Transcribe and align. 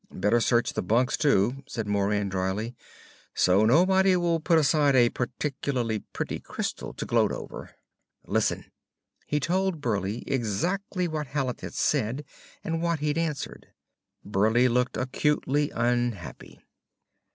"Better 0.11 0.39
search 0.41 0.73
the 0.73 0.81
bunks, 0.81 1.15
too," 1.15 1.61
said 1.67 1.85
Moran 1.85 2.27
drily, 2.27 2.75
"so 3.35 3.65
nobody 3.65 4.15
will 4.15 4.39
put 4.39 4.57
aside 4.57 4.95
a 4.95 5.11
particularly 5.11 5.99
pretty 5.99 6.39
crystal 6.39 6.91
to 6.93 7.05
gloat 7.05 7.31
over. 7.31 7.75
Listen!" 8.25 8.71
He 9.27 9.39
told 9.39 9.79
Burleigh 9.79 10.23
exactly 10.25 11.07
what 11.07 11.27
Hallet 11.27 11.61
had 11.61 11.75
said 11.75 12.25
and 12.63 12.81
what 12.81 12.97
he'd 12.97 13.15
answered. 13.19 13.67
Burleigh 14.25 14.69
looked 14.69 14.97
acutely 14.97 15.69
unhappy. 15.69 16.59